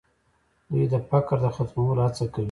[0.69, 2.39] دوی د فقر د ختمولو هڅه کوي.